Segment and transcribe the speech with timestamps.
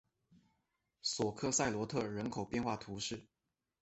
[1.03, 3.27] 索克塞罗特人口变化图示